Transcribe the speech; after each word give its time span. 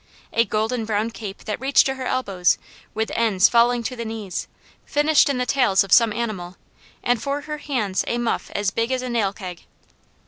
A 0.33 0.45
golden 0.45 0.83
brown 0.85 1.11
cape 1.11 1.43
that 1.45 1.61
reached 1.61 1.85
to 1.85 1.93
her 1.93 2.07
elbows, 2.07 2.57
with 2.95 3.11
ends 3.13 3.47
falling 3.47 3.83
to 3.83 3.95
the 3.95 4.03
knees, 4.03 4.47
finished 4.83 5.29
in 5.29 5.37
the 5.37 5.45
tails 5.45 5.83
of 5.83 5.93
some 5.93 6.11
animal, 6.11 6.57
and 7.03 7.21
for 7.21 7.41
her 7.41 7.59
hands 7.59 8.03
a 8.07 8.17
muff 8.17 8.49
as 8.55 8.71
big 8.71 8.91
as 8.91 9.03
a 9.03 9.09
nail 9.09 9.31
keg. 9.31 9.61